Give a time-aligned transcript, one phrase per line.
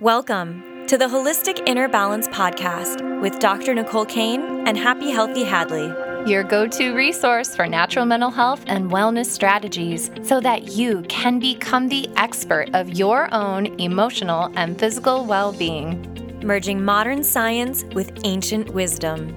[0.00, 3.74] Welcome to the Holistic Inner Balance Podcast with Dr.
[3.74, 6.26] Nicole Kane and Happy Healthy Hadlee.
[6.26, 11.38] Your go to resource for natural mental health and wellness strategies so that you can
[11.38, 16.40] become the expert of your own emotional and physical well being.
[16.42, 19.28] Merging modern science with ancient wisdom.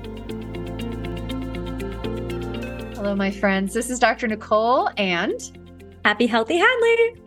[2.95, 3.73] Hello, my friends.
[3.73, 4.29] This is Dr.
[4.29, 5.41] Nicole and
[6.05, 7.22] Happy Healthy Hadlee.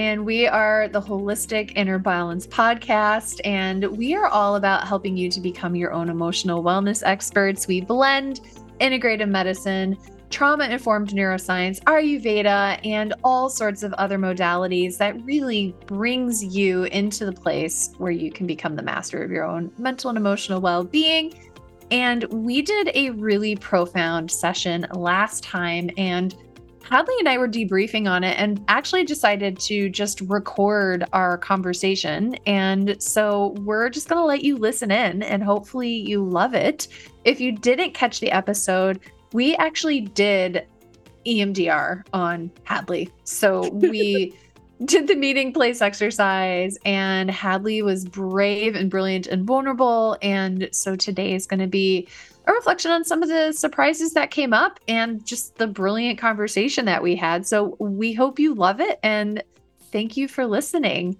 [0.00, 3.38] And we are the Holistic Inner Balance podcast.
[3.44, 7.68] And we are all about helping you to become your own emotional wellness experts.
[7.68, 8.40] We blend
[8.80, 9.98] integrative medicine,
[10.30, 17.26] trauma informed neuroscience, Ayurveda, and all sorts of other modalities that really brings you into
[17.26, 20.82] the place where you can become the master of your own mental and emotional well
[20.82, 21.34] being.
[21.90, 25.90] And we did a really profound session last time.
[25.98, 26.34] And
[26.90, 32.34] Hadlee and I were debriefing on it and actually decided to just record our conversation.
[32.46, 36.88] And so we're just going to let you listen in and hopefully you love it.
[37.24, 38.98] If you didn't catch the episode,
[39.32, 40.66] we actually did
[41.26, 43.10] EMDR on Hadlee.
[43.22, 44.34] So we
[44.84, 50.16] did the meeting place exercise, and Hadley was brave and brilliant and vulnerable.
[50.22, 52.08] And so today is going to be
[52.46, 56.84] a reflection on some of the surprises that came up and just the brilliant conversation
[56.86, 57.46] that we had.
[57.46, 59.42] So we hope you love it and
[59.92, 61.16] thank you for listening.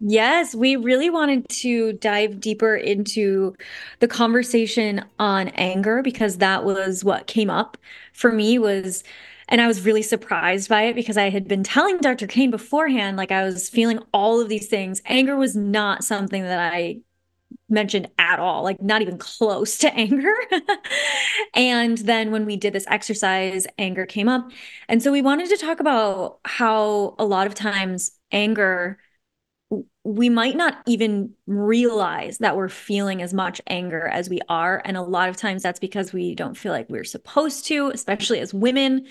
[0.00, 3.54] Yes, we really wanted to dive deeper into
[3.98, 7.76] the conversation on anger because that was what came up
[8.12, 9.02] for me was
[9.48, 12.26] and I was really surprised by it because I had been telling Dr.
[12.26, 15.00] Kane beforehand like I was feeling all of these things.
[15.06, 17.00] Anger was not something that I
[17.68, 20.34] mentioned at all, like not even close to anger.
[21.54, 24.50] and then when we did this exercise, anger came up.
[24.88, 28.98] And so we wanted to talk about how a lot of times anger,
[30.04, 34.80] we might not even realize that we're feeling as much anger as we are.
[34.84, 38.40] And a lot of times that's because we don't feel like we're supposed to, especially
[38.40, 39.06] as women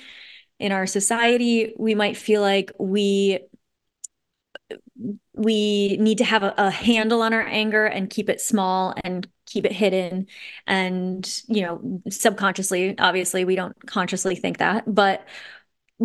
[0.60, 1.74] in our society.
[1.78, 3.40] We might feel like we
[5.34, 9.28] we need to have a, a, handle on our anger and keep it small and
[9.46, 10.28] keep it hidden.
[10.66, 15.26] And you know subconsciously obviously we don't consciously think that but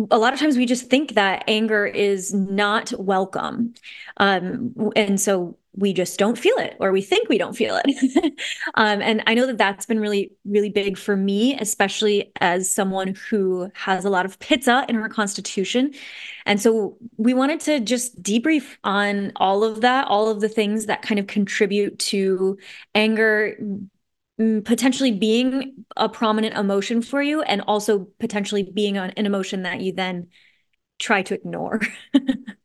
[0.09, 3.73] a lot of times we just think that anger is not welcome.
[4.17, 8.33] Um, and so we just don't feel it or we think we don't feel it.
[8.75, 13.15] Um, and i know that that's been really really big for me especially as someone
[13.29, 15.93] who has a lot of pitta in her constitution.
[16.45, 20.87] And so we wanted to just debrief on all of that all of the things
[20.87, 22.57] that kind of contribute to
[22.95, 23.55] anger
[24.37, 29.93] potentially being a prominent emotion for you and also potentially being an emotion that you
[29.93, 30.27] then
[30.99, 31.81] try to ignore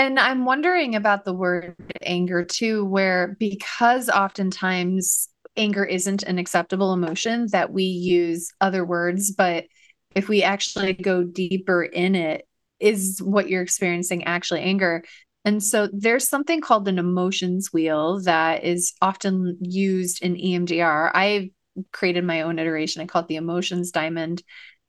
[0.00, 5.28] And I'm wondering about the word anger too, where because oftentimes
[5.58, 9.30] anger isn't an acceptable emotion, that we use other words.
[9.30, 9.66] But
[10.14, 15.04] if we actually go deeper in it, is what you're experiencing actually anger?
[15.44, 21.10] And so there's something called an emotions wheel that is often used in EMDR.
[21.12, 21.50] I've
[21.92, 23.02] created my own iteration.
[23.02, 24.42] I call it the emotions diamond.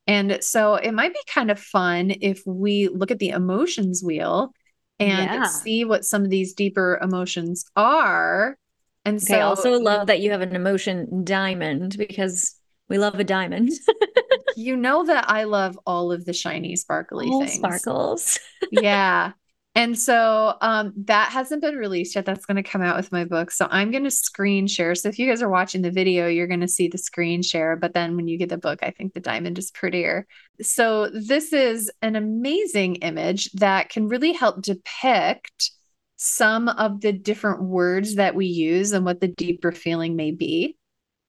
[0.07, 4.53] And so it might be kind of fun if we look at the emotions wheel
[5.01, 5.44] and yeah.
[5.45, 8.57] see what some of these deeper emotions are.
[9.03, 12.56] And okay, so I also love that you have an emotion diamond because
[12.88, 13.72] we love a diamond.
[14.56, 17.53] you know that I love all of the shiny, sparkly all things.
[17.53, 18.40] Sparkles.
[18.72, 19.31] yeah.
[19.73, 22.25] And so um, that hasn't been released yet.
[22.25, 23.51] That's going to come out with my book.
[23.51, 24.95] So I'm going to screen share.
[24.95, 27.77] So if you guys are watching the video, you're going to see the screen share.
[27.77, 30.27] But then when you get the book, I think the diamond is prettier.
[30.61, 35.71] So this is an amazing image that can really help depict
[36.17, 40.75] some of the different words that we use and what the deeper feeling may be.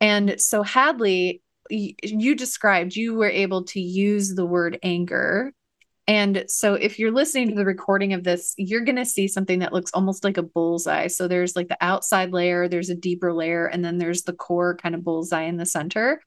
[0.00, 5.52] And so Hadlee, you described you were able to use the word anger
[6.08, 9.60] and so if you're listening to the recording of this, you're going to see something
[9.60, 11.06] that looks almost like a bullseye.
[11.06, 14.76] So there's like the outside layer, there's a deeper layer, and then there's the core
[14.76, 16.20] kind of bullseye in the center.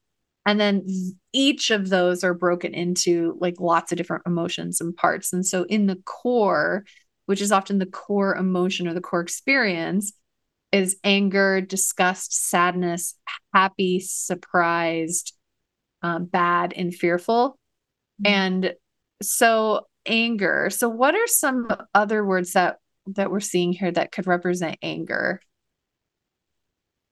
[0.46, 0.86] And then
[1.32, 5.32] each of those are broken into like lots of different emotions and parts.
[5.32, 6.84] And so in the core,
[7.26, 10.12] which is often the core emotion or the core experience,
[10.72, 13.14] is anger, disgust, sadness,
[13.52, 15.34] happy, surprised,
[16.02, 17.58] um, bad, and fearful.
[18.22, 18.32] Mm-hmm.
[18.32, 18.74] And
[19.22, 20.70] so anger.
[20.70, 22.78] So what are some other words that
[23.14, 25.40] that we're seeing here that could represent anger?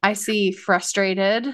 [0.03, 1.53] I see frustrated.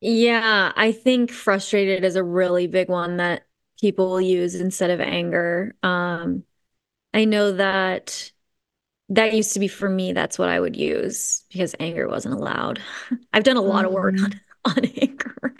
[0.00, 3.46] Yeah, I think frustrated is a really big one that
[3.80, 5.74] people will use instead of anger.
[5.82, 6.44] Um
[7.14, 8.32] I know that
[9.10, 12.80] that used to be for me, that's what I would use because anger wasn't allowed.
[13.32, 14.38] I've done a lot of work on, Mm-hmm.
[14.66, 15.56] on anger.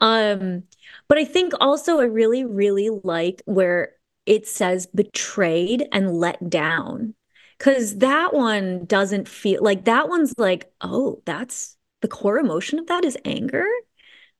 [0.00, 0.64] Um,
[1.10, 3.94] but I think also I really, really like where
[4.26, 7.16] it says betrayed and let down.
[7.58, 12.86] Because that one doesn't feel like that one's like, oh, that's the core emotion of
[12.86, 13.66] that is anger.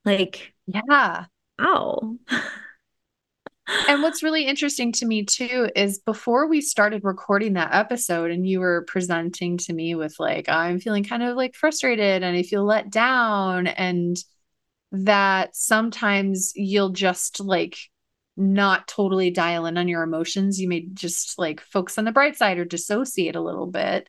[0.04, 1.26] Like, Yeah.
[1.60, 2.18] ow.
[3.88, 8.46] And what's really interesting to me too is before we started recording that episode and
[8.46, 12.42] you were presenting to me with like I'm feeling kind of like frustrated and I
[12.42, 14.16] feel let down and
[14.92, 17.78] that sometimes you'll just like
[18.36, 20.60] not totally dial in on your emotions.
[20.60, 24.08] You may just like focus on the bright side or dissociate a little bit.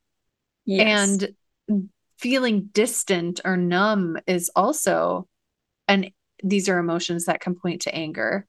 [0.66, 1.22] Yes.
[1.22, 1.86] And
[2.18, 5.28] feeling distant or numb is also
[5.88, 6.12] and
[6.44, 8.48] these are emotions that can point to anger.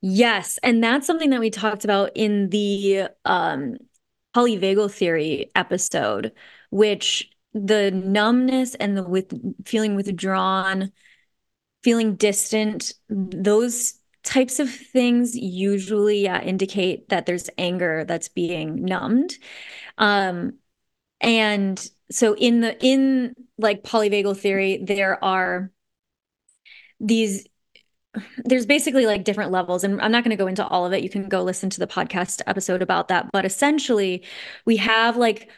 [0.00, 3.76] Yes, and that's something that we talked about in the um
[4.34, 6.32] polyvagal theory episode,
[6.70, 9.32] which the numbness and the with
[9.66, 10.90] feeling withdrawn,
[11.82, 19.36] feeling distant, those types of things usually yeah, indicate that there's anger that's being numbed.
[19.98, 20.58] Um,
[21.20, 25.70] and so in the in like polyvagal theory, there are
[27.00, 27.46] these
[28.44, 31.02] there's basically like different levels and i'm not going to go into all of it.
[31.02, 33.30] You can go listen to the podcast episode about that.
[33.32, 34.24] But essentially
[34.66, 35.48] we have like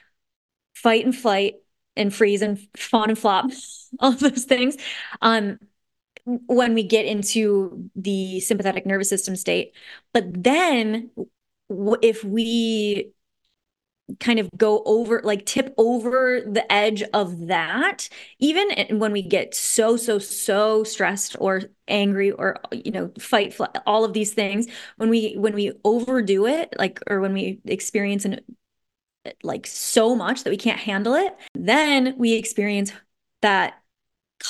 [0.74, 1.54] fight and flight
[1.96, 3.46] and freeze and fawn and flop
[4.00, 4.76] all of those things.
[5.20, 5.58] Um
[6.24, 9.74] when we get into the sympathetic nervous system state.
[10.12, 11.10] But then
[12.02, 13.12] if we
[14.20, 19.54] kind of go over like tip over the edge of that even when we get
[19.54, 23.56] so so so stressed or angry or you know fight
[23.86, 24.66] all of these things
[24.98, 28.40] when we when we overdo it like or when we experience an
[29.42, 32.92] like so much that we can't handle it then we experience
[33.40, 33.82] that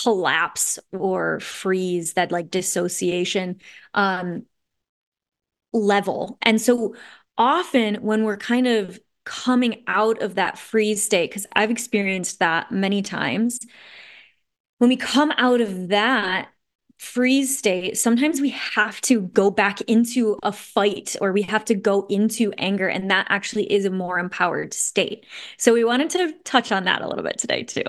[0.03, 3.61] collapse or freeze that like dissociation
[3.95, 4.45] um
[5.73, 6.95] level and so
[7.37, 12.71] often when we're kind of coming out of that freeze state, because I've experienced that
[12.71, 13.59] many times.
[14.79, 16.49] When we come out of that
[16.99, 21.75] freeze state, sometimes we have to go back into a fight or we have to
[21.75, 25.27] go into anger, and that actually is a more empowered state.
[25.57, 27.85] So we wanted to touch on that a little bit today, too.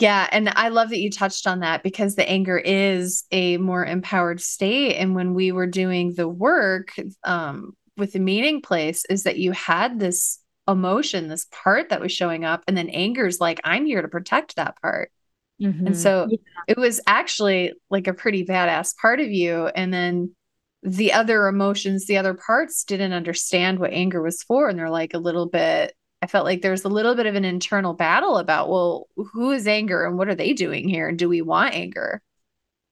[0.00, 3.84] Yeah, and I love that you touched on that because the anger is a more
[3.84, 4.96] empowered state.
[4.96, 6.94] And when we were doing the work,
[7.24, 12.12] um, with the meeting place is that you had this emotion, this part that was
[12.12, 15.12] showing up, and then anger's like, I'm here to protect that part.
[15.60, 15.88] Mm-hmm.
[15.88, 16.38] And so yeah.
[16.68, 19.66] it was actually like a pretty badass part of you.
[19.66, 20.34] And then
[20.82, 24.68] the other emotions, the other parts didn't understand what anger was for.
[24.68, 27.34] And they're like a little bit, I felt like there was a little bit of
[27.34, 31.08] an internal battle about, well, who is anger and what are they doing here?
[31.08, 32.22] And do we want anger?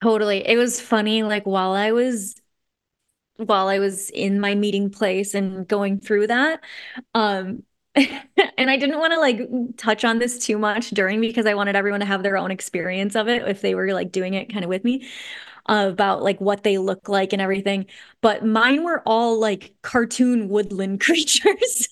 [0.02, 0.46] Totally.
[0.46, 1.22] It was funny.
[1.25, 2.36] Like while I was
[3.36, 6.60] while I was in my meeting place and going through that.
[7.14, 7.62] Um,
[7.94, 9.40] and I didn't want to like
[9.76, 13.16] touch on this too much during because I wanted everyone to have their own experience
[13.16, 15.08] of it if they were like doing it kind of with me
[15.69, 17.87] about like what they look like and everything.
[18.23, 21.88] But mine were all like cartoon woodland creatures.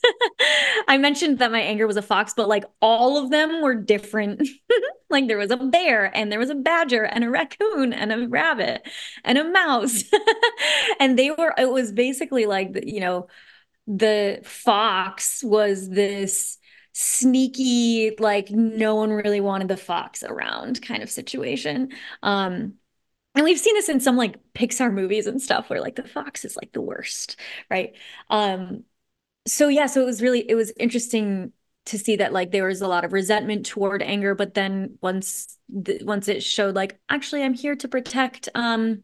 [0.89, 4.49] I mentioned that my anger was a fox, but like all of them were different.
[5.11, 8.29] like there was a bear and there was a badger and a raccoon and a
[8.29, 8.89] rabbit
[9.25, 10.05] and a mouse.
[11.01, 13.29] and they were, it was basically like, you know,
[13.87, 16.59] the fox was this
[16.93, 21.91] sneaky, like no one really wanted the fox around kind of situation.
[22.23, 22.75] Um,
[23.37, 26.45] and we've seen this in some like Pixar movies and stuff where like the fox
[26.45, 27.39] is like the worst,
[27.71, 27.95] right?
[28.31, 28.85] Um,
[29.47, 31.53] so yeah, so it was really it was interesting
[31.87, 35.59] to see that like there was a lot of resentment toward anger, but then once
[35.69, 39.03] the, once it showed like actually I'm here to protect um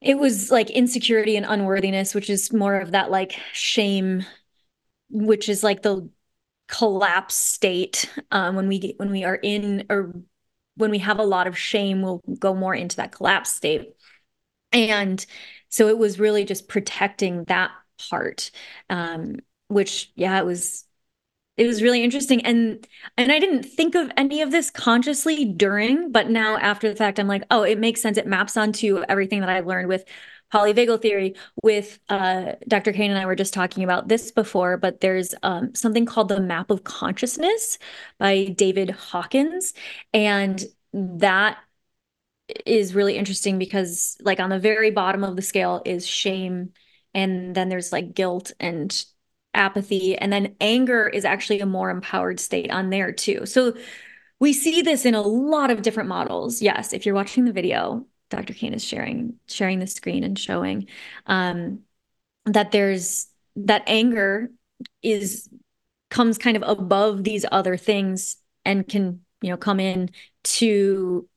[0.00, 4.24] it was like insecurity and unworthiness, which is more of that like shame,
[5.08, 6.10] which is like the
[6.66, 10.12] collapse state um, when we get, when we are in or
[10.76, 13.92] when we have a lot of shame, we'll go more into that collapse state.
[14.72, 15.24] And
[15.68, 17.70] so it was really just protecting that
[18.10, 18.50] part,
[18.90, 19.36] um,
[19.68, 20.84] which yeah, it was
[21.56, 22.86] it was really interesting and
[23.16, 27.18] and i didn't think of any of this consciously during but now after the fact
[27.18, 30.04] i'm like oh it makes sense it maps onto everything that i've learned with
[30.52, 35.00] polyvagal theory with uh, dr kane and i were just talking about this before but
[35.00, 37.78] there's um, something called the map of consciousness
[38.18, 39.74] by david hawkins
[40.12, 41.58] and that
[42.66, 46.72] is really interesting because like on the very bottom of the scale is shame
[47.14, 49.04] and then there's like guilt and
[49.54, 53.46] apathy, and then anger is actually a more empowered state on there too.
[53.46, 53.74] So
[54.40, 56.62] we see this in a lot of different models.
[56.62, 58.54] Yes, if you're watching the video, Dr.
[58.54, 60.86] Kane is sharing sharing the screen and showing
[61.26, 61.80] um,
[62.46, 64.50] that there's that anger
[65.02, 65.48] is
[66.10, 70.10] comes kind of above these other things and can you know come in
[70.44, 71.28] to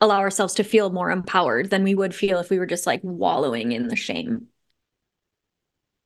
[0.00, 3.00] allow ourselves to feel more empowered than we would feel if we were just like
[3.04, 4.48] wallowing in the shame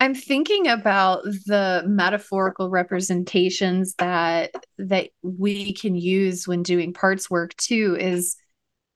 [0.00, 7.56] I'm thinking about the metaphorical representations that that we can use when doing parts work
[7.56, 8.36] too is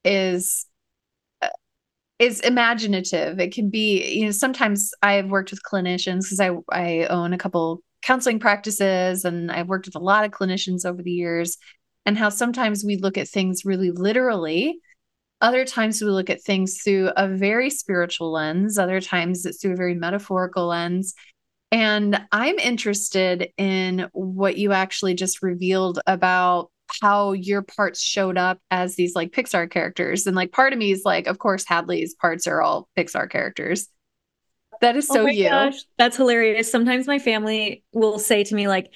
[0.04, 0.66] is
[2.18, 3.38] is imaginative.
[3.38, 7.38] It can be, you know, sometimes I've worked with clinicians because I I own a
[7.38, 11.58] couple counseling practices and I've worked with a lot of clinicians over the years
[12.06, 14.80] and how sometimes we look at things really literally
[15.40, 19.74] other times we look at things through a very spiritual lens, other times it's through
[19.74, 21.14] a very metaphorical lens.
[21.70, 28.58] And I'm interested in what you actually just revealed about how your parts showed up
[28.70, 30.26] as these like Pixar characters.
[30.26, 33.88] And like part of me is like, of course, Hadlee's parts are all Pixar characters.
[34.80, 35.48] That is oh so oh you.
[35.48, 36.70] Gosh, that's hilarious.
[36.70, 38.92] Sometimes my family will say to me, like,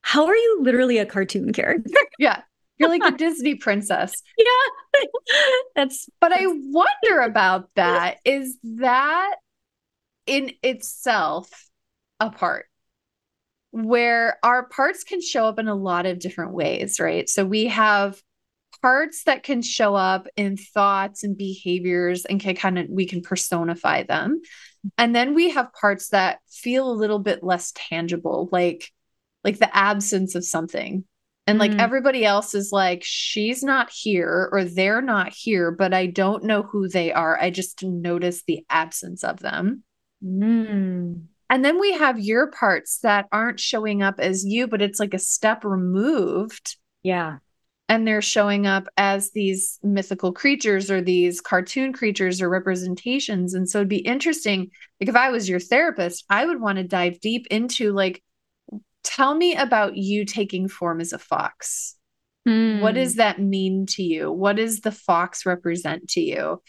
[0.00, 1.90] how are you literally a cartoon character?
[2.18, 2.42] yeah.
[2.78, 4.22] You're like a Disney princess.
[4.38, 5.04] Yeah.
[5.74, 6.32] that's but.
[6.32, 8.18] I wonder about that.
[8.24, 9.36] Is that
[10.26, 11.50] in itself
[12.20, 12.66] a part
[13.84, 17.28] where our parts can show up in a lot of different ways, right?
[17.28, 18.20] So we have
[18.82, 23.22] parts that can show up in thoughts and behaviors and can kind of we can
[23.22, 24.40] personify them.
[24.96, 28.90] And then we have parts that feel a little bit less tangible, like
[29.44, 31.04] like the absence of something
[31.46, 31.80] and like mm.
[31.80, 36.62] everybody else is like, she's not here or they're not here, but I don't know
[36.62, 37.38] who they are.
[37.40, 39.84] I just notice the absence of them.
[40.24, 41.26] Mm.
[41.48, 45.14] And then we have your parts that aren't showing up as you, but it's like
[45.14, 46.76] a step removed.
[47.02, 47.38] Yeah.
[47.88, 53.54] And they're showing up as these mythical creatures or these cartoon creatures or representations.
[53.54, 54.72] And so it'd be interesting.
[55.00, 58.24] Like, if I was your therapist, I would want to dive deep into like,
[59.04, 61.94] tell me about you taking form as a fox.
[62.48, 62.80] Mm.
[62.80, 64.32] What does that mean to you?
[64.32, 66.60] What does the fox represent to you?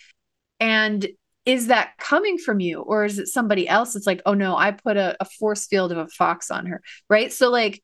[0.60, 1.08] And
[1.48, 3.96] is that coming from you or is it somebody else?
[3.96, 6.82] It's like, oh no, I put a, a force field of a fox on her.
[7.10, 7.32] Right.
[7.32, 7.82] So, like,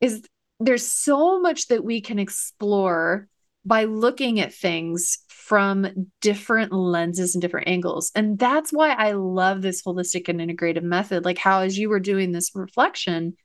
[0.00, 0.26] is
[0.58, 3.28] there's so much that we can explore
[3.64, 8.10] by looking at things from different lenses and different angles.
[8.16, 11.24] And that's why I love this holistic and integrative method.
[11.24, 13.36] Like, how as you were doing this reflection,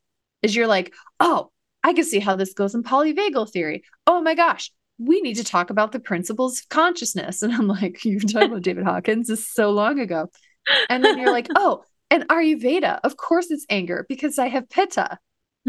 [0.42, 1.52] is you're like, oh,
[1.84, 3.84] I can see how this goes in polyvagal theory.
[4.08, 7.42] Oh my gosh, we need to talk about the principles of consciousness.
[7.50, 10.30] And I'm like, you've talked about David Hawkins this is so long ago.
[10.90, 15.18] And then you're like, oh, and Ayurveda, of course it's anger because I have pitta.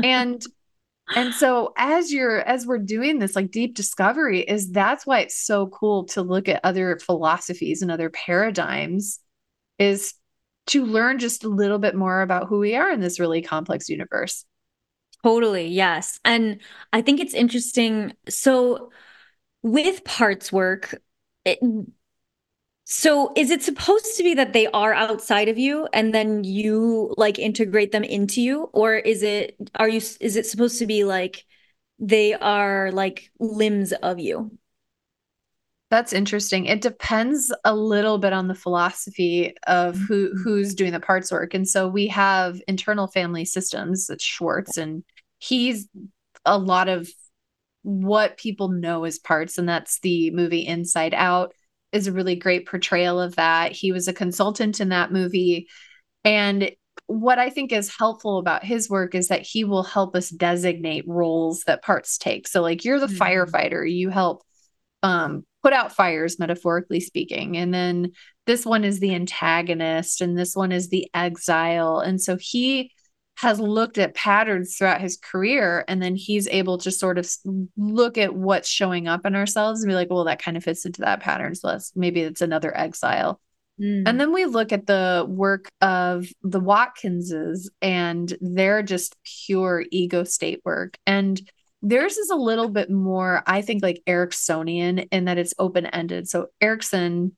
[0.03, 0.43] And
[1.15, 5.45] and so as you're as we're doing this like deep discovery is that's why it's
[5.45, 9.19] so cool to look at other philosophies and other paradigms
[9.79, 10.15] is
[10.69, 13.89] to learn just a little bit more about who we are in this really complex
[13.89, 14.45] universe.
[15.23, 16.19] Totally, yes.
[16.25, 16.61] And
[16.93, 18.15] I think it's interesting.
[18.29, 18.91] So
[19.63, 21.01] with parts work,
[21.45, 21.59] it,
[22.85, 27.15] so is it supposed to be that they are outside of you and then you
[27.17, 31.05] like integrate them into you or is it are you is it supposed to be
[31.05, 31.45] like
[32.01, 34.51] they are like limbs of you?
[35.91, 36.67] That's interesting.
[36.67, 40.43] It depends a little bit on the philosophy of who mm-hmm.
[40.43, 41.55] who's doing the parts work.
[41.55, 45.05] And so we have internal family systems, it's Schwartz, and
[45.39, 45.89] he's
[46.45, 47.09] a lot of
[47.83, 51.55] what people know as parts, and that's the movie Inside Out
[51.93, 53.73] is a really great portrayal of that.
[53.73, 55.69] He was a consultant in that movie.
[56.25, 56.71] And
[57.07, 61.05] what I think is helpful about his work is that he will help us designate
[61.09, 62.47] roles that parts take.
[62.47, 63.23] So like you're the mm-hmm.
[63.23, 64.43] firefighter, you help
[65.03, 67.57] um put out fires, metaphorically speaking.
[67.57, 68.13] And then
[68.47, 71.99] this one is the antagonist, and this one is the exile.
[72.01, 72.93] And so he
[73.41, 77.27] has looked at patterns throughout his career, and then he's able to sort of
[77.75, 80.85] look at what's showing up in ourselves and be like, well, that kind of fits
[80.85, 81.55] into that pattern.
[81.55, 83.41] So let's maybe it's another exile.
[83.81, 84.03] Mm.
[84.05, 89.17] And then we look at the work of the Watkinses, and they're just
[89.47, 90.99] pure ego state work.
[91.07, 91.41] And
[91.81, 96.29] Theirs is a little bit more, I think, like Ericksonian in that it's open ended.
[96.29, 97.35] So Erickson,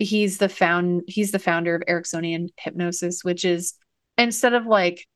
[0.00, 3.74] he's the found he's the founder of Ericksonian hypnosis, which is
[4.18, 5.06] instead of like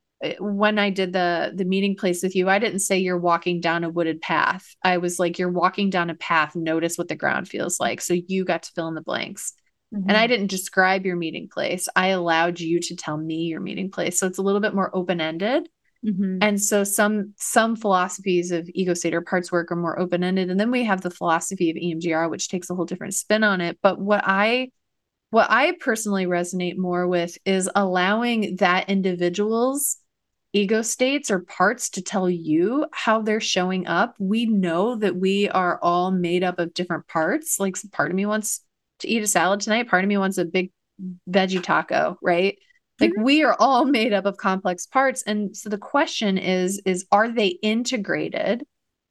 [0.41, 3.85] when I did the the meeting place with you, I didn't say you're walking down
[3.85, 4.75] a wooded path.
[4.83, 8.01] I was like, you're walking down a path, notice what the ground feels like.
[8.01, 9.53] So you got to fill in the blanks.
[9.95, 10.09] Mm-hmm.
[10.09, 11.89] And I didn't describe your meeting place.
[11.97, 14.19] I allowed you to tell me your meeting place.
[14.19, 15.69] So it's a little bit more open ended.
[16.05, 16.39] Mm-hmm.
[16.43, 20.51] And so some some philosophies of ego state or parts work are more open ended,
[20.51, 23.61] and then we have the philosophy of EMDR, which takes a whole different spin on
[23.61, 23.79] it.
[23.83, 24.71] But what I
[25.31, 29.99] what I personally resonate more with is allowing that individual's
[30.53, 34.15] ego states or parts to tell you how they're showing up.
[34.19, 37.61] We know that we are all made up of different parts.
[37.61, 38.63] Like part of me wants
[39.01, 40.73] to eat a salad tonight, part of me wants a big
[41.29, 42.59] veggie taco, right?
[43.01, 43.23] like mm-hmm.
[43.23, 47.29] we are all made up of complex parts and so the question is is are
[47.29, 48.65] they integrated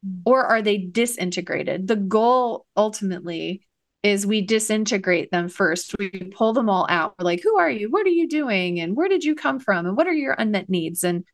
[0.06, 0.20] mm.
[0.24, 3.62] or are they disintegrated the goal ultimately
[4.02, 5.94] is we disintegrate them first.
[5.98, 7.14] We pull them all out.
[7.18, 7.90] We're like who are you?
[7.90, 8.80] What are you doing?
[8.80, 9.86] And where did you come from?
[9.86, 11.04] And what are your unmet needs?
[11.04, 11.24] And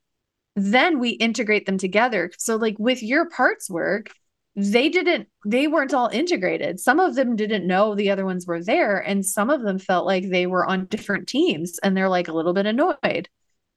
[0.56, 2.30] then we integrate them together.
[2.38, 4.11] So like with your parts work
[4.56, 6.78] they didn't they weren't all integrated.
[6.78, 10.06] Some of them didn't know the other ones were there and some of them felt
[10.06, 13.28] like they were on different teams and they're like a little bit annoyed.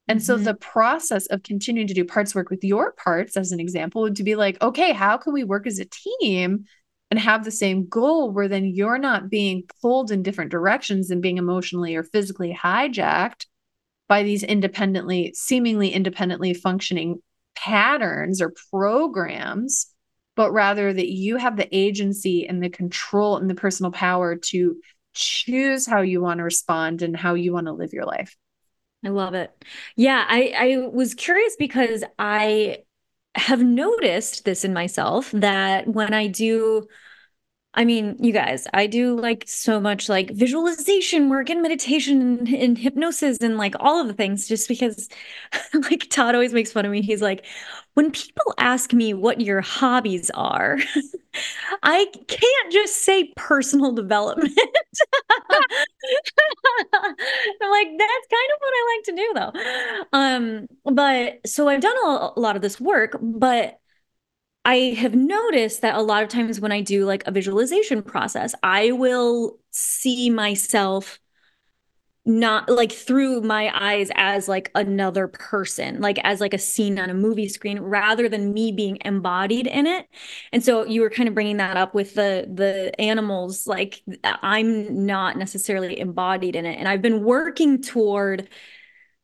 [0.07, 0.25] And mm-hmm.
[0.25, 4.03] so the process of continuing to do parts work with your parts as an example
[4.03, 6.65] would to be like okay how can we work as a team
[7.09, 11.21] and have the same goal where then you're not being pulled in different directions and
[11.21, 13.45] being emotionally or physically hijacked
[14.07, 17.21] by these independently seemingly independently functioning
[17.55, 19.87] patterns or programs
[20.35, 24.77] but rather that you have the agency and the control and the personal power to
[25.13, 28.37] choose how you want to respond and how you want to live your life.
[29.03, 29.51] I love it.
[29.95, 32.83] Yeah, I I was curious because I
[33.37, 36.87] have noticed this in myself that when I do
[37.77, 42.47] I mean, you guys, I do like so much like visualization work and meditation and,
[42.47, 45.07] and, hypnosis and like all of the things just because
[45.91, 47.03] like Todd always makes fun of me.
[47.03, 47.45] He's like,
[47.93, 50.79] when people ask me what your hobbies are,
[51.83, 54.57] I can't just say personal development.
[56.93, 60.17] I'm like, that's kind of what I like to do though.
[60.17, 63.79] Um, but so I've done a, a lot of this work, but
[64.65, 68.53] I have noticed that a lot of times when I do like a visualization process,
[68.63, 71.19] I will see myself
[72.27, 77.09] not like through my eyes as like another person like as like a scene on
[77.09, 80.05] a movie screen rather than me being embodied in it.
[80.51, 85.05] And so you were kind of bringing that up with the the animals like i'm
[85.05, 86.77] not necessarily embodied in it.
[86.77, 88.49] And i've been working toward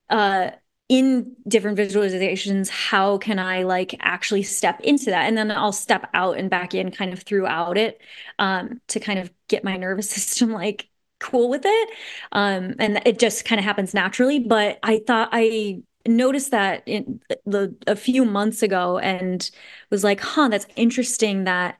[0.10, 0.52] uh
[0.90, 5.28] in different visualizations how can i like actually step into that?
[5.28, 8.02] And then i'll step out and back in kind of throughout it
[8.40, 10.88] um, to kind of get my nervous system like
[11.24, 11.90] cool with it
[12.34, 17.20] um, and it just kind of happens naturally but i thought i noticed that in
[17.46, 19.50] the a few months ago and
[19.90, 21.80] was like huh that's interesting that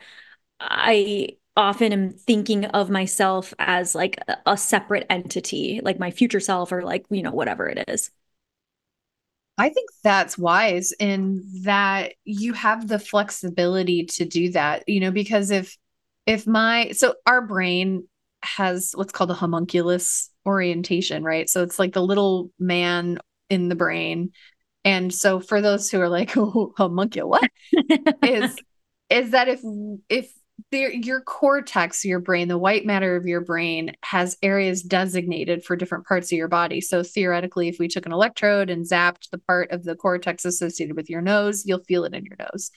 [0.62, 6.72] i often am thinking of myself as like a separate entity like my future self
[6.72, 8.10] or like you know whatever it is.
[9.58, 15.12] I think that's wise in that you have the flexibility to do that, you know,
[15.12, 15.78] because if
[16.26, 18.08] if my so our brain
[18.44, 21.50] has what's called a homunculus orientation, right?
[21.50, 24.32] So it's like the little man in the brain.
[24.86, 28.56] And so for those who are like, oh, homunculus, what is
[29.10, 29.62] is that if
[30.10, 30.32] if
[30.72, 35.76] there, your cortex, your brain, the white matter of your brain has areas designated for
[35.76, 36.80] different parts of your body.
[36.82, 40.96] So theoretically, if we took an electrode and zapped the part of the cortex associated
[40.96, 42.72] with your nose, you'll feel it in your nose.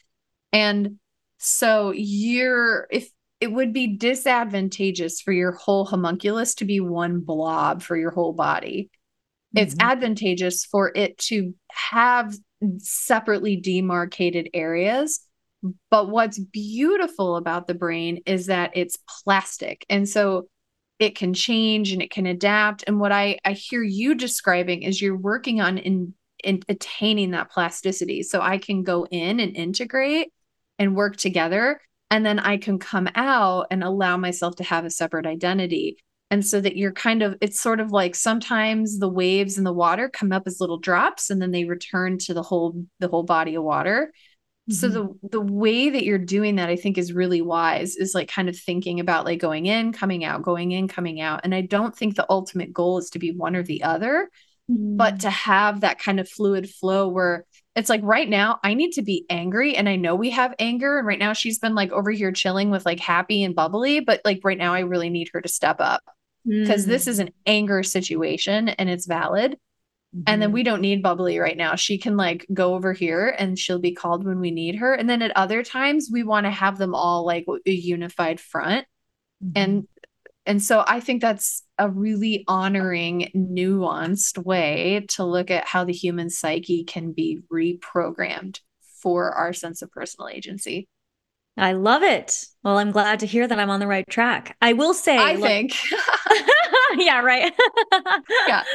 [0.52, 0.98] And
[1.38, 7.82] so you're if it would be disadvantageous for your whole homunculus to be one blob
[7.82, 8.90] for your whole body.
[9.54, 9.66] Mm-hmm.
[9.66, 12.34] It's advantageous for it to have
[12.78, 15.26] separately demarcated areas
[15.90, 19.84] but what's beautiful about the brain is that it's plastic.
[19.88, 20.48] And so
[20.98, 22.84] it can change and it can adapt.
[22.86, 27.50] And what I, I hear you describing is you're working on in, in attaining that
[27.50, 28.22] plasticity.
[28.22, 30.32] So I can go in and integrate
[30.78, 31.80] and work together.
[32.10, 35.98] And then I can come out and allow myself to have a separate identity.
[36.30, 39.72] And so that you're kind of, it's sort of like sometimes the waves in the
[39.72, 43.22] water come up as little drops and then they return to the whole, the whole
[43.22, 44.12] body of water.
[44.68, 45.26] So the mm-hmm.
[45.30, 48.58] the way that you're doing that I think is really wise is like kind of
[48.58, 51.42] thinking about like going in, coming out, going in, coming out.
[51.44, 54.28] And I don't think the ultimate goal is to be one or the other,
[54.68, 54.96] mm.
[54.96, 58.92] but to have that kind of fluid flow where it's like right now I need
[58.92, 61.92] to be angry and I know we have anger and right now she's been like
[61.92, 65.30] over here chilling with like happy and bubbly, but like right now I really need
[65.32, 66.02] her to step up
[66.44, 66.88] because mm.
[66.88, 69.56] this is an anger situation and it's valid
[70.26, 70.54] and then mm-hmm.
[70.54, 71.74] we don't need bubbly right now.
[71.74, 74.94] She can like go over here and she'll be called when we need her.
[74.94, 78.86] And then at other times, we want to have them all like a unified front.
[79.44, 79.52] Mm-hmm.
[79.56, 79.88] And
[80.46, 85.92] and so I think that's a really honoring, nuanced way to look at how the
[85.92, 88.60] human psyche can be reprogrammed
[89.02, 90.88] for our sense of personal agency.
[91.56, 92.46] I love it.
[92.62, 94.56] Well, I'm glad to hear that I'm on the right track.
[94.60, 95.74] I will say, I look, think.
[96.96, 97.52] yeah, right.
[98.48, 98.62] yeah.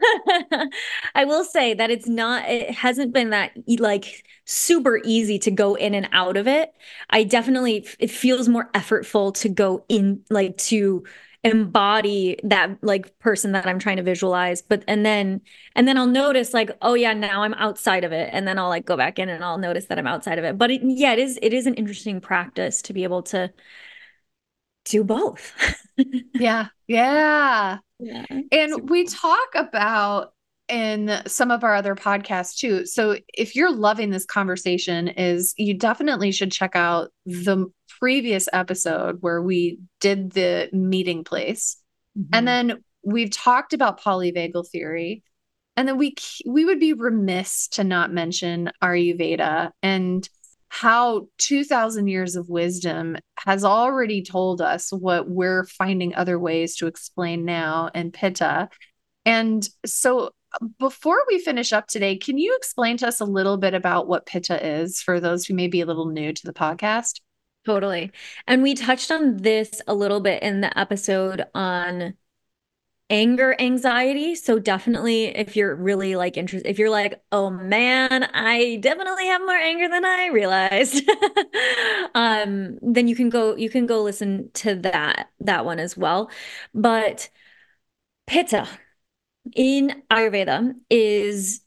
[1.14, 5.74] I will say that it's not, it hasn't been that like super easy to go
[5.74, 6.72] in and out of it.
[7.10, 11.04] I definitely, it feels more effortful to go in, like to
[11.44, 14.62] embody that like person that I'm trying to visualize.
[14.62, 15.40] But, and then,
[15.74, 18.30] and then I'll notice like, oh yeah, now I'm outside of it.
[18.32, 20.56] And then I'll like go back in and I'll notice that I'm outside of it.
[20.58, 23.52] But it, yeah, it is, it is an interesting practice to be able to
[24.84, 25.52] do both.
[26.34, 26.68] yeah.
[26.86, 27.78] Yeah.
[27.98, 28.26] Yeah.
[28.50, 30.32] And we talk about
[30.68, 32.86] in some of our other podcasts too.
[32.86, 37.66] So if you're loving this conversation is you definitely should check out the
[37.98, 41.76] previous episode where we did the meeting place.
[42.18, 42.30] Mm-hmm.
[42.32, 45.22] And then we've talked about polyvagal theory.
[45.76, 46.14] And then we
[46.46, 50.28] we would be remiss to not mention Ayurveda and
[50.72, 56.86] how 2000 years of wisdom has already told us what we're finding other ways to
[56.86, 58.70] explain now in pitta.
[59.26, 60.30] And so
[60.78, 64.24] before we finish up today can you explain to us a little bit about what
[64.24, 67.20] pitta is for those who may be a little new to the podcast?
[67.66, 68.10] Totally.
[68.46, 72.14] And we touched on this a little bit in the episode on
[73.12, 74.34] anger anxiety.
[74.34, 79.42] So definitely if you're really like interested, if you're like, oh man, I definitely have
[79.42, 81.08] more anger than I realized,
[82.14, 86.30] um, then you can go, you can go listen to that, that one as well.
[86.74, 87.28] But
[88.26, 88.66] Pitta
[89.54, 91.60] in Ayurveda is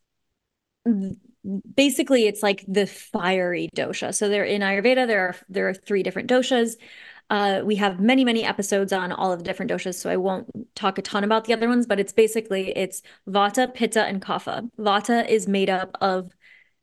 [1.75, 4.13] basically it's like the fiery dosha.
[4.13, 6.75] So there in Ayurveda, there are there are three different doshas.
[7.29, 10.47] Uh, we have many, many episodes on all of the different doshas, so I won't
[10.75, 14.69] talk a ton about the other ones, but it's basically it's Vata, Pitta, and Kapha.
[14.77, 16.31] Vata is made up of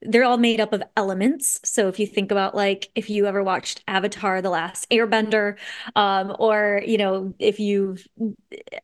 [0.04, 1.60] they're all made up of elements.
[1.64, 5.56] So if you think about like if you ever watched Avatar: The Last Airbender,
[5.94, 7.96] um, or you know if you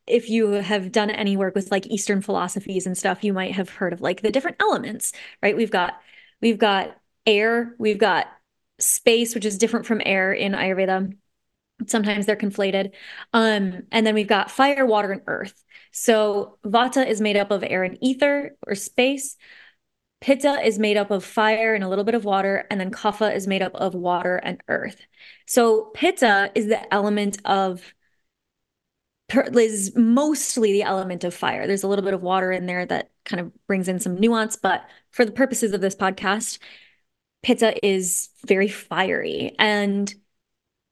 [0.06, 3.68] if you have done any work with like Eastern philosophies and stuff, you might have
[3.68, 5.56] heard of like the different elements, right?
[5.56, 6.00] We've got
[6.40, 8.28] we've got air, we've got
[8.78, 11.12] space, which is different from air in Ayurveda
[11.86, 12.92] sometimes they're conflated.
[13.32, 15.64] Um and then we've got fire water and earth.
[15.92, 19.36] So vata is made up of air and ether or space.
[20.20, 22.66] Pitta is made up of fire and a little bit of water.
[22.70, 25.00] And then kapha is made up of water and earth.
[25.46, 27.94] So pitta is the element of
[29.54, 31.66] is mostly the element of fire.
[31.66, 34.56] There's a little bit of water in there that kind of brings in some nuance
[34.56, 36.58] but for the purposes of this podcast
[37.42, 39.54] pitta is very fiery.
[39.58, 40.12] And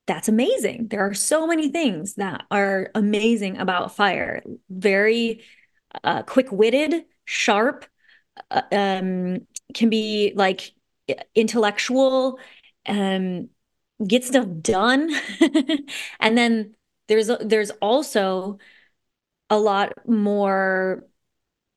[0.06, 0.88] that's amazing.
[0.88, 4.42] There are so many things that are amazing about fire.
[4.70, 5.42] Very
[6.04, 7.86] uh, quick-witted, sharp,
[8.50, 10.72] uh, um, can be like
[11.34, 12.38] intellectual,
[12.86, 13.48] um,
[14.06, 15.10] get stuff done.
[16.20, 16.74] and then
[17.08, 18.58] there's there's also
[19.50, 21.04] a lot more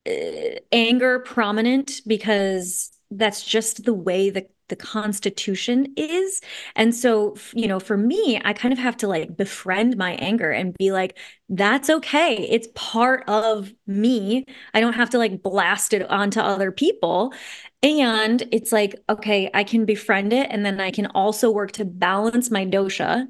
[0.07, 6.41] uh, anger prominent because that's just the way the the constitution is.
[6.75, 10.51] And so you know for me i kind of have to like befriend my anger
[10.51, 11.17] and be like
[11.51, 12.47] that's okay.
[12.47, 14.45] It's part of me.
[14.75, 17.33] I don't have to like blast it onto other people.
[17.81, 21.85] And it's like okay i can befriend it and then i can also work to
[21.85, 23.27] balance my dosha.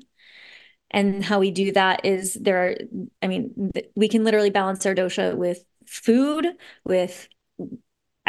[0.92, 2.76] And how we do that is there are
[3.22, 6.48] i mean we can literally balance our dosha with food
[6.84, 7.28] with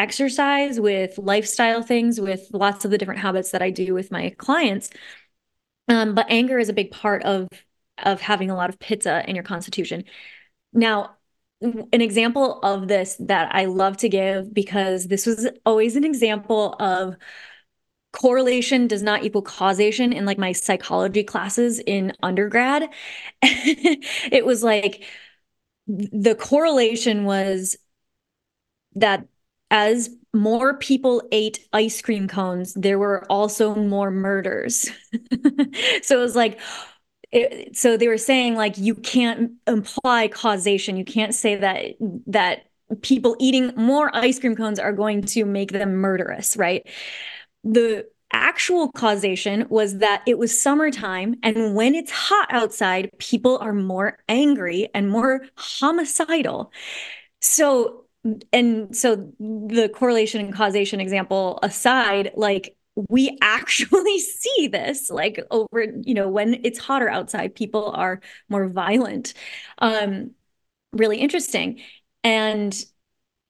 [0.00, 4.30] exercise, with lifestyle things, with lots of the different habits that I do with my
[4.38, 4.90] clients.
[5.88, 7.48] Um, but anger is a big part of
[7.98, 10.04] of having a lot of pitta in your constitution.
[10.72, 11.16] Now,
[11.60, 16.74] an example of this that I love to give because this was always an example
[16.80, 17.16] of
[18.12, 22.88] correlation does not equal causation in like my psychology classes in undergrad.
[23.42, 25.04] it was like
[25.86, 27.76] the correlation was
[28.94, 29.26] that
[29.70, 34.88] as more people ate ice cream cones, there were also more murders.
[36.02, 36.61] so it was like,
[37.33, 40.96] it, so they were saying like you can't imply causation.
[40.96, 41.94] You can't say that
[42.26, 42.64] that
[43.02, 46.88] people eating more ice cream cones are going to make them murderous, right?
[47.62, 53.72] The actual causation was that it was summertime and when it's hot outside, people are
[53.72, 56.72] more angry and more homicidal.
[57.40, 57.99] So
[58.52, 62.76] and so the correlation and causation example aside like
[63.09, 68.68] we actually see this like over you know when it's hotter outside people are more
[68.68, 69.35] violent.
[69.78, 70.33] Um
[70.92, 71.80] really interesting.
[72.24, 72.74] And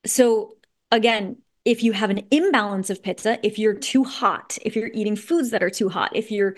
[0.07, 0.57] so
[0.91, 5.17] again if you have an imbalance of pitta if you're too hot if you're eating
[5.17, 6.57] foods that are too hot if you're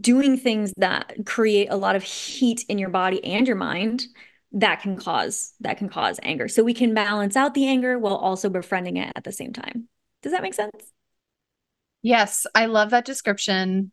[0.00, 4.06] doing things that create a lot of heat in your body and your mind
[4.52, 8.16] that can cause that can cause anger so we can balance out the anger while
[8.16, 9.88] also befriending it at the same time
[10.22, 10.92] does that make sense
[12.02, 13.92] Yes, I love that description.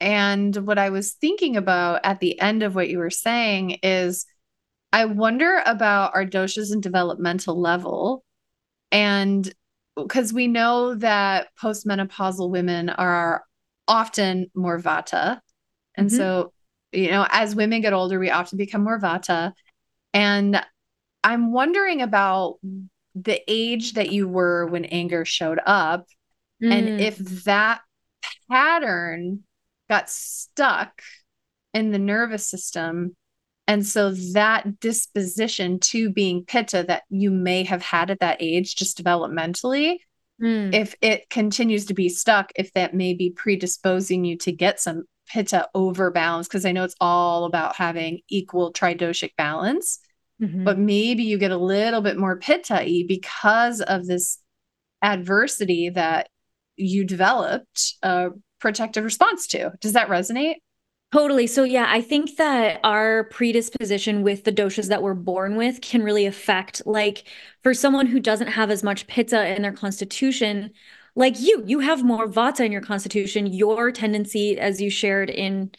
[0.00, 4.26] And what I was thinking about at the end of what you were saying is
[4.92, 8.24] I wonder about our doshas and developmental level.
[8.90, 9.50] And
[9.96, 13.44] because we know that postmenopausal women are
[13.88, 15.40] often more vata.
[15.94, 16.16] And mm-hmm.
[16.16, 16.52] so,
[16.92, 19.52] you know, as women get older, we often become more vata.
[20.16, 20.64] And
[21.22, 22.58] I'm wondering about
[23.14, 26.06] the age that you were when anger showed up
[26.62, 26.72] Mm.
[26.72, 27.80] And if that
[28.50, 29.44] pattern
[29.88, 31.02] got stuck
[31.74, 33.16] in the nervous system,
[33.68, 38.76] and so that disposition to being pitta that you may have had at that age,
[38.76, 39.96] just developmentally,
[40.40, 40.72] mm.
[40.72, 45.04] if it continues to be stuck, if that may be predisposing you to get some
[45.28, 49.98] pitta overbalance, because I know it's all about having equal tridoshic balance.
[50.42, 50.64] Mm-hmm.
[50.64, 54.38] But maybe you get a little bit more pitta because of this
[55.02, 56.28] adversity that
[56.76, 58.28] you developed a
[58.60, 59.72] protective response to.
[59.80, 60.56] Does that resonate?
[61.12, 61.46] Totally.
[61.46, 66.02] So, yeah, I think that our predisposition with the doshas that we're born with can
[66.02, 67.24] really affect, like,
[67.62, 70.72] for someone who doesn't have as much pitta in their constitution,
[71.14, 73.46] like you, you have more vata in your constitution.
[73.46, 75.70] Your tendency, as you shared in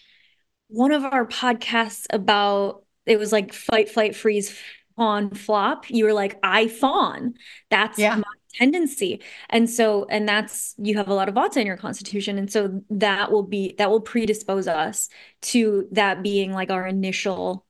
[0.70, 4.58] one of our podcasts about it was like fight, flight, freeze,
[4.96, 5.90] fawn, flop.
[5.90, 7.36] You were like, I fawn.
[7.70, 8.16] That's yeah.
[8.16, 12.38] my tendency and so and that's you have a lot of vata in your constitution
[12.38, 15.10] and so that will be that will predispose us
[15.42, 17.66] to that being like our initial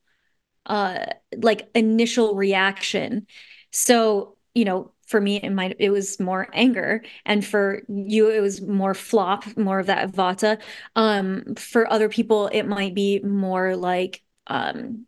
[0.67, 1.06] uh
[1.38, 3.26] like initial reaction
[3.71, 8.41] so you know for me it might it was more anger and for you it
[8.41, 10.60] was more flop more of that vata
[10.95, 15.07] um for other people it might be more like um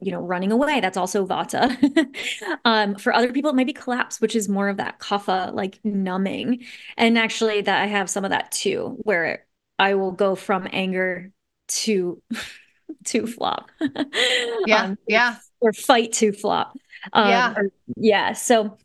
[0.00, 0.80] you know running away.
[0.80, 1.76] That's also vata.
[2.64, 5.80] Um, for other people it might be collapse which is more of that kapha like
[5.84, 6.64] numbing.
[6.96, 9.46] And actually that i have some of that too where
[9.78, 11.32] i will go from anger
[11.68, 12.22] to
[13.06, 13.70] to flop.
[14.66, 15.36] Yeah um, yeah.
[15.60, 16.76] or fight to flop.
[17.12, 17.54] Um, yeah.
[17.56, 18.76] or, yeah so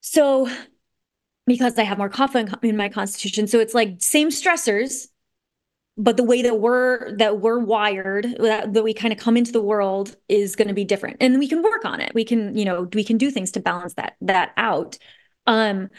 [0.00, 0.48] so
[1.46, 5.08] because i have more kapha in, in my constitution so it's like same stressors
[5.96, 9.52] but the way that we're that we're wired that, that we kind of come into
[9.52, 12.12] the world is going to be different and we can work on it.
[12.14, 14.98] We can you know we can do things to balance that that out.
[15.46, 15.90] Um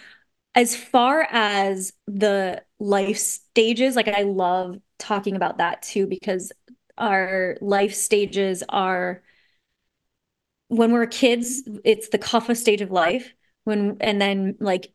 [0.56, 6.52] as far as the life stages like i love talking about that too because
[6.98, 9.22] our life stages are
[10.70, 14.94] when we're kids it's the kapha stage of life when and then like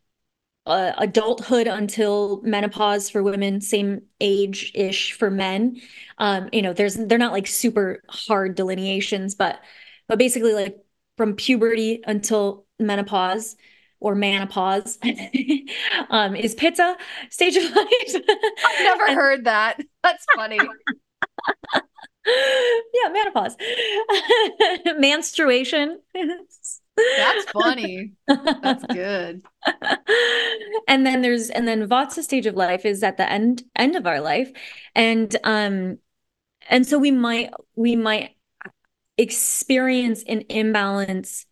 [0.66, 5.80] uh, adulthood until menopause for women, same age ish for men.
[6.18, 9.60] Um, you know, there's they're not like super hard delineations, but
[10.08, 10.76] but basically like
[11.16, 13.56] from puberty until menopause
[14.00, 14.98] or menopause
[16.10, 16.96] um, is pitta
[17.30, 18.14] stage of life.
[18.14, 19.80] I've never and, heard that.
[20.02, 20.58] That's funny.
[22.26, 23.56] yeah, menopause,
[24.98, 26.00] menstruation.
[27.16, 28.12] That's funny.
[28.62, 29.42] That's good.
[30.88, 34.06] and then there's and then Vata stage of life is at the end end of
[34.06, 34.50] our life.
[34.94, 35.98] And um
[36.68, 38.36] and so we might we might
[39.18, 41.46] experience an imbalance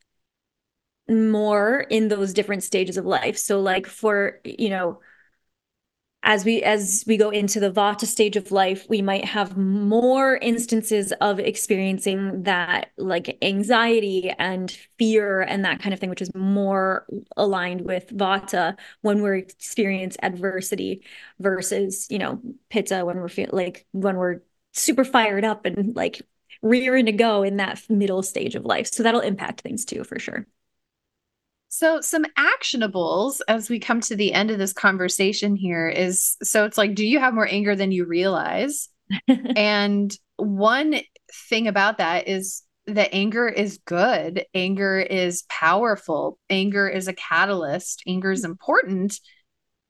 [1.09, 3.39] more in those different stages of life.
[3.39, 5.01] So like for, you know,
[6.25, 10.37] as we as we go into the vata stage of life we might have more
[10.39, 16.35] instances of experiencing that like anxiety and fear and that kind of thing which is
[16.35, 21.05] more aligned with vata when we're experience adversity
[21.39, 24.41] versus you know pitta when we're feel like when we're
[24.73, 26.21] super fired up and like
[26.63, 28.87] rearing to go in that middle stage of life.
[28.89, 30.47] So that'll impact things too for sure
[31.71, 36.65] so, some actionables as we come to the end of this conversation here is so
[36.65, 38.89] it's like, do you have more anger than you realize?
[39.57, 41.01] and one
[41.49, 48.03] thing about that is that anger is good, anger is powerful, anger is a catalyst,
[48.07, 49.21] anger is important.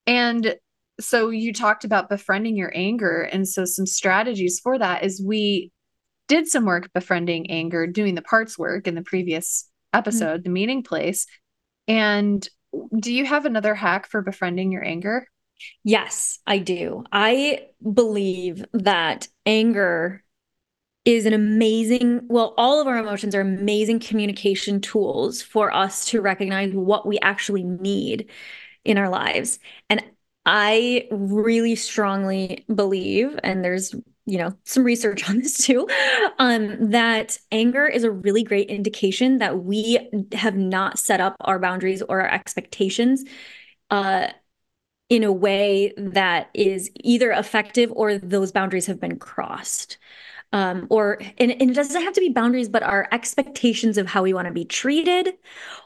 [0.05, 0.57] And
[0.99, 3.23] so, you talked about befriending your anger.
[3.23, 5.71] And so, some strategies for that is we
[6.27, 10.43] did some work befriending anger, doing the parts work in the previous episode, mm-hmm.
[10.43, 11.25] the meeting place
[11.89, 12.49] and
[12.97, 15.27] do you have another hack for befriending your anger?
[15.83, 17.05] Yes, I do.
[17.11, 20.23] I believe that anger
[21.05, 26.21] is an amazing, well, all of our emotions are amazing communication tools for us to
[26.21, 28.31] recognize what we actually need
[28.85, 29.59] in our lives.
[29.89, 30.05] And
[30.45, 33.95] I really strongly believe, and there's
[34.29, 35.89] you know some research on this too
[36.39, 39.99] um, that anger is a really great indication that we
[40.33, 43.25] have not set up our boundaries or our expectations
[43.91, 44.29] uh,
[45.09, 49.99] in a way that is either effective or those boundaries have been crossed.
[50.53, 54.23] Um, or and, and, it doesn't have to be boundaries but our expectations of how
[54.23, 55.35] we want to be treated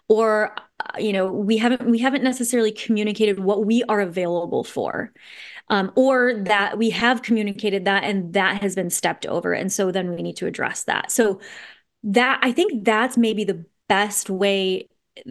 [0.06, 5.12] or uh, you know we haven't we haven't necessarily communicated what we are available for
[5.68, 9.90] um, or that we have communicated that and that has been stepped over and so
[9.90, 11.40] then we need to address that so
[12.02, 14.88] that i think that's maybe the best way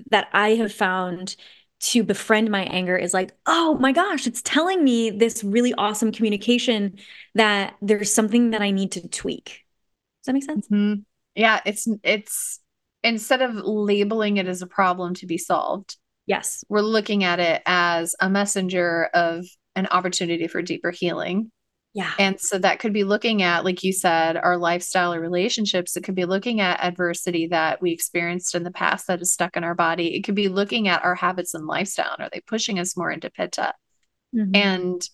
[0.09, 1.35] that i have found
[1.81, 6.11] to befriend my anger is like, oh my gosh, it's telling me this really awesome
[6.11, 6.97] communication
[7.33, 9.65] that there's something that I need to tweak.
[10.19, 10.67] Does that make sense?
[10.67, 11.01] Mm-hmm.
[11.35, 12.59] Yeah, it's it's
[13.03, 15.97] instead of labeling it as a problem to be solved.
[16.27, 16.63] Yes.
[16.69, 21.51] We're looking at it as a messenger of an opportunity for deeper healing.
[21.93, 22.11] Yeah.
[22.17, 25.97] And so that could be looking at, like you said, our lifestyle or relationships.
[25.97, 29.57] It could be looking at adversity that we experienced in the past that is stuck
[29.57, 30.15] in our body.
[30.15, 32.15] It could be looking at our habits and lifestyle.
[32.17, 33.73] Are they pushing us more into pitta?
[34.33, 34.55] Mm-hmm.
[34.55, 35.09] And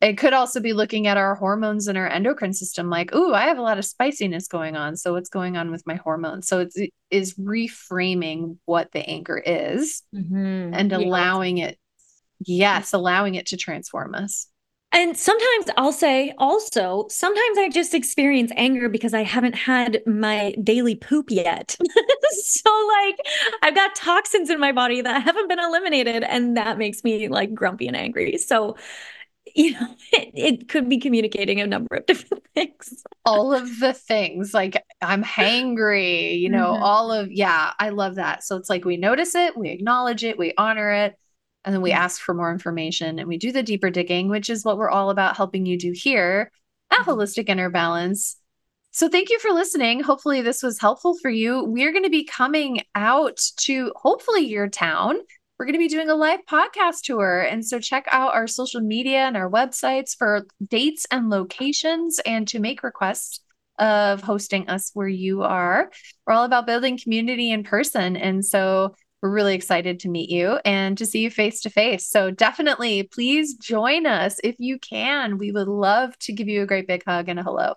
[0.00, 3.42] it could also be looking at our hormones and our endocrine system like ooh i
[3.42, 6.60] have a lot of spiciness going on so what's going on with my hormones so
[6.60, 10.72] it's it is reframing what the anger is mm-hmm.
[10.72, 11.66] and allowing yeah.
[11.66, 11.78] it
[12.40, 14.48] yes allowing it to transform us
[14.90, 20.54] and sometimes I'll say also, sometimes I just experience anger because I haven't had my
[20.62, 21.76] daily poop yet.
[22.30, 23.18] so, like,
[23.62, 27.52] I've got toxins in my body that haven't been eliminated, and that makes me like
[27.52, 28.38] grumpy and angry.
[28.38, 28.78] So,
[29.54, 33.04] you know, it, it could be communicating a number of different things.
[33.26, 36.82] all of the things, like, I'm hangry, you know, mm-hmm.
[36.82, 38.42] all of, yeah, I love that.
[38.42, 41.18] So, it's like we notice it, we acknowledge it, we honor it
[41.68, 42.00] and then we mm-hmm.
[42.00, 45.10] ask for more information and we do the deeper digging, which is what we're all
[45.10, 46.50] about helping you do here
[46.90, 47.10] at mm-hmm.
[47.10, 48.38] Holistic Inner Balance.
[48.90, 50.00] So thank you for listening.
[50.00, 51.62] Hopefully this was helpful for you.
[51.62, 55.18] We're going to be coming out to hopefully your town.
[55.58, 57.42] We're going to be doing a live podcast tour.
[57.42, 62.48] And so check out our social media and our websites for dates and locations and
[62.48, 63.40] to make requests
[63.78, 65.90] of hosting us where you are.
[66.26, 68.16] We're all about building community in person.
[68.16, 72.06] And so we're really excited to meet you and to see you face to face.
[72.06, 75.38] So definitely please join us if you can.
[75.38, 77.74] We would love to give you a great big hug and a hello.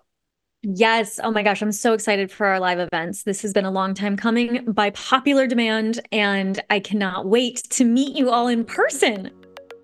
[0.62, 1.18] Yes.
[1.22, 1.60] Oh my gosh.
[1.60, 3.24] I'm so excited for our live events.
[3.24, 7.84] This has been a long time coming by popular demand, and I cannot wait to
[7.84, 9.30] meet you all in person.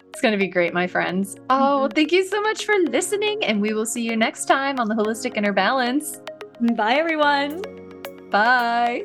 [0.08, 1.36] It's going to be great, my friends.
[1.50, 1.94] Oh, mm-hmm.
[1.94, 4.94] thank you so much for listening, and we will see you next time on the
[4.94, 6.20] Holistic Inner Balance.
[6.76, 7.62] Bye, everyone.
[8.30, 9.04] Bye.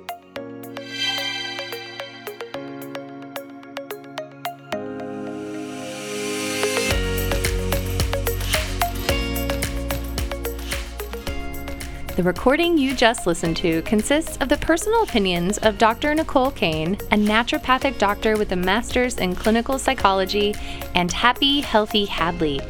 [12.15, 16.13] The recording you just listened to consists of the personal opinions of Dr.
[16.13, 20.54] Nicole Cain, a naturopathic doctor with a master's in clinical psychology,
[20.93, 22.62] and Happy Healthy Hadlee,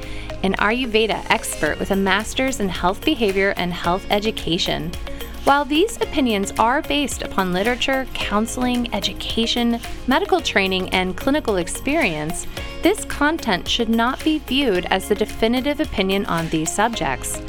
[0.44, 4.94] an Ayurveda expert with a master's in health behavior and health education.
[5.44, 12.48] While these opinions are based upon literature, counseling, education, medical training, and clinical experience,
[12.82, 17.42] this content should not be viewed as the definitive opinion on these subjects.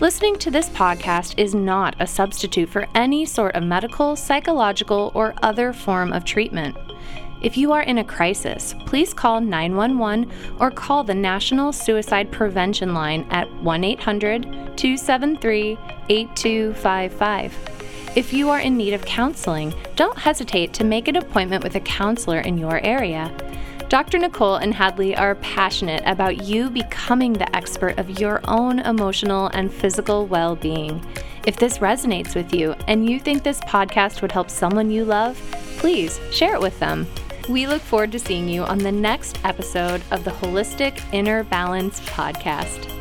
[0.00, 5.34] Listening to this podcast is not a substitute for any sort of medical, psychological, or
[5.42, 6.76] other form of treatment.
[7.42, 10.30] If you are in a crisis, please call 911
[10.60, 14.42] or call the National Suicide Prevention Line at 1 800
[14.76, 15.76] 273
[16.08, 17.56] 8255.
[18.14, 21.80] If you are in need of counseling, don't hesitate to make an appointment with a
[21.80, 23.36] counselor in your area.
[23.88, 24.18] Dr.
[24.18, 29.72] Nicole and Hadlee are passionate about you becoming the expert of your own emotional and
[29.72, 31.02] physical well being.
[31.46, 35.38] If this resonates with you and you think this podcast would help someone you love,
[35.78, 37.06] please share it with them.
[37.48, 42.00] We look forward to seeing you on the next episode of the Holistic Inner Balance
[42.00, 42.97] podcast.